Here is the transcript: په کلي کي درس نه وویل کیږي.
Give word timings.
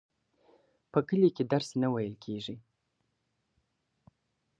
په 0.91 0.99
کلي 1.07 1.29
کي 1.35 1.43
درس 1.51 1.69
نه 1.81 1.87
وویل 1.89 2.15
کیږي. 2.23 2.55